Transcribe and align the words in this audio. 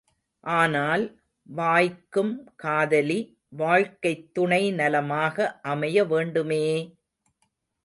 ஆனால், 0.43 1.03
வாய்க்கும் 1.49 2.31
காதலி, 2.55 3.19
வாழ்க்கைத் 3.53 4.33
துணை 4.33 4.71
நலமாக 4.71 5.59
அமைய 5.63 6.05
வேண்டுமே! 6.05 6.65